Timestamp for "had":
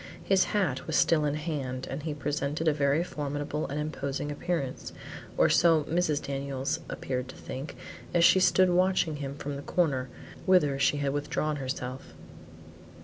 10.97-11.13